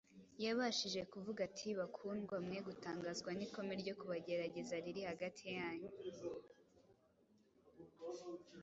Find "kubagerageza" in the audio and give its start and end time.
3.99-4.73